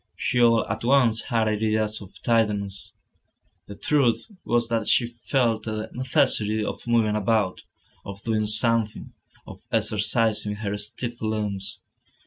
She 0.15 0.41
all 0.41 0.65
at 0.67 0.83
once 0.83 1.25
had 1.25 1.47
ideas 1.47 2.01
of 2.01 2.19
tidiness. 2.23 2.91
The 3.67 3.75
truth 3.75 4.31
was 4.43 4.67
that 4.67 4.87
she 4.87 5.09
felt 5.29 5.65
the 5.65 5.91
necessity 5.93 6.65
of 6.65 6.87
moving 6.87 7.15
about, 7.15 7.61
of 8.03 8.23
doing 8.23 8.47
something, 8.47 9.13
of 9.45 9.61
exercising 9.71 10.55
her 10.55 10.75
stiff 10.75 11.21
limbs. 11.21 11.81